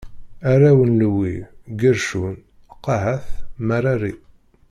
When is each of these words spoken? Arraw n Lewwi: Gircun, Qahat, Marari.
Arraw 0.51 0.79
n 0.89 0.91
Lewwi: 0.99 1.33
Gircun, 1.79 2.37
Qahat, 2.83 3.25
Marari. 3.67 4.13